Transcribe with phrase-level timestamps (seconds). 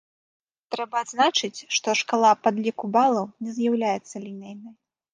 [0.75, 4.73] Трэба адзначыць, што шкала падліку балаў не з'яўляецца лінейнай.